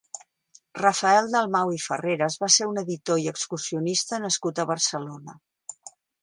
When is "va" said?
2.45-2.49